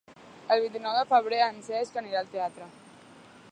[0.55, 2.71] El vint-i-nou de febrer en Cesc anirà al teatre.